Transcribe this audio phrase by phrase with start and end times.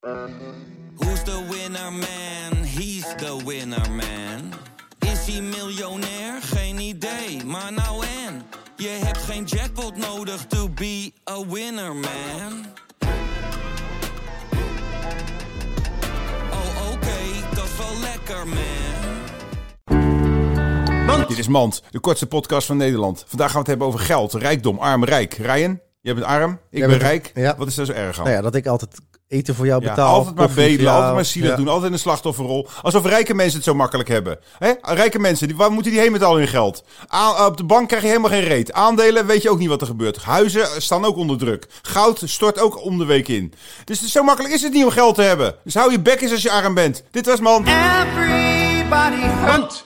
[0.00, 2.64] Who's the winner man?
[2.64, 4.52] He's the winner man.
[4.98, 6.42] Is hij miljonair?
[6.42, 8.42] Geen idee, maar nou en.
[8.76, 12.66] Je hebt geen jackpot nodig to be a winner man.
[16.50, 17.18] Oh oké,
[17.54, 18.78] dat is wel lekker man.
[21.28, 23.24] Dit is Mand, de kortste podcast van Nederland.
[23.26, 25.34] Vandaag gaan we het hebben over geld, rijkdom, arm, rijk.
[25.34, 27.30] Ryan, jij bent arm, ik Jij ben bent- rijk.
[27.34, 27.54] ja.
[27.58, 28.24] Wat is daar zo erg aan?
[28.24, 28.98] Nou ja, dat ik altijd
[29.28, 30.14] eten voor jou Ja, betaal.
[30.14, 30.96] altijd maar koffie voor bedelen, jou.
[30.96, 31.56] altijd maar zielig Ja.
[31.56, 32.68] doen, altijd in een slachtofferrol.
[32.82, 34.38] Alsof rijke mensen het zo makkelijk hebben.
[34.58, 34.72] Hè?
[34.80, 36.84] Rijke mensen, die, waar moeten die heen met al hun geld?
[37.06, 38.72] Aan, op de bank krijg je helemaal geen reet.
[38.72, 40.16] Aandelen weet je ook niet wat er gebeurt.
[40.22, 41.66] Huizen staan ook onder druk.
[41.82, 43.52] Goud stort ook om de week in.
[43.84, 45.54] Dus zo makkelijk is het niet om geld te hebben.
[45.64, 47.02] Dus hou je bek eens als je arm bent.
[47.10, 47.64] Dit was Man.
[47.66, 49.84] Everybody hurt.